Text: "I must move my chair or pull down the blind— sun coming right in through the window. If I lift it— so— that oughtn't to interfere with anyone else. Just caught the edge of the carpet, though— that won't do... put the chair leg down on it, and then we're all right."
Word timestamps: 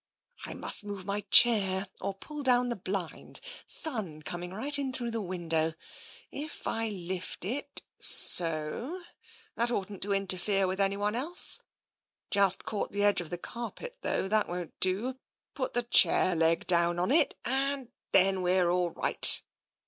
"I 0.47 0.55
must 0.55 0.83
move 0.83 1.05
my 1.05 1.21
chair 1.29 1.87
or 1.99 2.15
pull 2.15 2.41
down 2.41 2.69
the 2.69 2.75
blind— 2.75 3.39
sun 3.67 4.23
coming 4.23 4.49
right 4.51 4.79
in 4.79 4.91
through 4.91 5.11
the 5.11 5.21
window. 5.21 5.75
If 6.31 6.65
I 6.65 6.89
lift 6.89 7.45
it— 7.45 7.83
so— 7.99 9.01
that 9.57 9.69
oughtn't 9.69 10.01
to 10.01 10.11
interfere 10.11 10.65
with 10.65 10.79
anyone 10.81 11.13
else. 11.13 11.61
Just 12.31 12.65
caught 12.65 12.91
the 12.91 13.03
edge 13.03 13.21
of 13.21 13.29
the 13.29 13.37
carpet, 13.37 13.97
though— 14.01 14.27
that 14.27 14.49
won't 14.49 14.73
do... 14.79 15.19
put 15.53 15.75
the 15.75 15.83
chair 15.83 16.35
leg 16.35 16.65
down 16.65 16.97
on 16.97 17.11
it, 17.11 17.35
and 17.45 17.89
then 18.11 18.41
we're 18.41 18.71
all 18.71 18.89
right." 18.93 19.39